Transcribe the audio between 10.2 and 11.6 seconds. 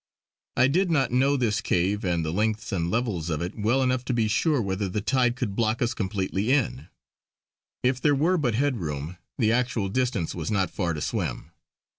was not far to swim.